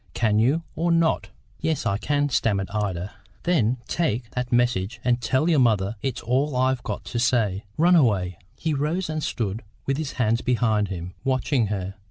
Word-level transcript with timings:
Can 0.15 0.39
you, 0.39 0.63
or 0.75 0.91
not?" 0.91 1.29
"Yes, 1.59 1.85
I 1.85 1.99
can," 1.99 2.29
stammered 2.29 2.71
Ida. 2.71 3.11
"Then 3.43 3.77
take 3.87 4.31
that 4.31 4.51
message, 4.51 4.99
and 5.03 5.21
tell 5.21 5.47
your 5.47 5.59
mother 5.59 5.95
it's 6.01 6.21
all 6.23 6.55
I've 6.55 6.81
got 6.81 7.03
to 7.05 7.19
say. 7.19 7.65
Run 7.77 7.95
away." 7.95 8.39
He 8.57 8.73
rose 8.73 9.11
and 9.11 9.21
stood 9.21 9.61
with 9.85 9.97
his 9.97 10.13
hands 10.13 10.41
behind 10.41 10.87
him, 10.87 11.13
watching 11.23 11.67
her. 11.67 11.93